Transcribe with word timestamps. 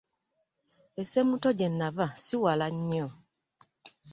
E 1.01 1.03
Ssemuto 1.05 1.49
gye 1.57 1.67
nava 1.79 2.07
si 2.25 2.35
wala 2.43 2.67
nnyo. 2.75 3.07